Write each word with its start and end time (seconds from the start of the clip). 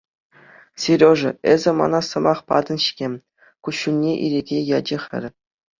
Сережа, 0.81 1.31
эсӗ 1.51 1.71
мана 1.81 2.01
сӑмах 2.09 2.39
патӑн-ҫке,— 2.49 3.07
куҫҫульне 3.65 4.11
ирӗке 4.27 4.57
ячӗ 4.77 4.97
хӗр. 5.07 5.23